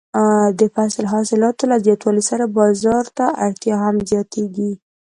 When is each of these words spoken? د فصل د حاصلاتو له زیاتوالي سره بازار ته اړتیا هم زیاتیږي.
د 0.59 0.61
فصل 0.73 1.03
د 1.07 1.11
حاصلاتو 1.13 1.63
له 1.71 1.77
زیاتوالي 1.85 2.23
سره 2.29 2.45
بازار 2.57 3.05
ته 3.17 3.25
اړتیا 3.45 3.75
هم 3.85 3.95
زیاتیږي. 4.09 4.71